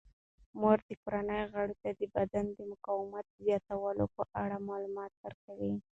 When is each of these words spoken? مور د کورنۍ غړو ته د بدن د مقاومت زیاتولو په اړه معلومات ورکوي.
مور 0.59 0.77
د 0.87 0.89
کورنۍ 1.03 1.41
غړو 1.51 1.75
ته 1.81 1.89
د 1.99 2.01
بدن 2.15 2.45
د 2.57 2.59
مقاومت 2.71 3.25
زیاتولو 3.45 4.05
په 4.15 4.23
اړه 4.43 4.55
معلومات 4.69 5.11
ورکوي. 5.23 5.73